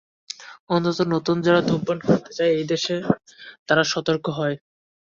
অন্তত 0.69 0.99
নতুন 1.13 1.35
যারা 1.41 1.61
ধূমপান 1.61 1.97
করতে 2.07 2.31
চায়, 2.37 2.53
এটা 2.53 2.67
দেখে 2.71 2.95
তারা 3.67 3.83
সতর্ক 3.91 4.25
হয়। 4.37 4.55